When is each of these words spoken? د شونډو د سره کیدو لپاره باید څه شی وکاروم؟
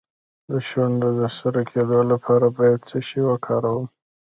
د 0.49 0.51
شونډو 0.67 1.09
د 1.19 1.21
سره 1.37 1.61
کیدو 1.71 1.99
لپاره 2.11 2.45
باید 2.57 2.79
څه 2.89 2.97
شی 3.07 3.21
وکاروم؟ 3.29 3.83